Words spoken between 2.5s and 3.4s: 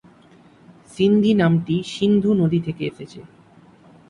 থেকে এসেছে।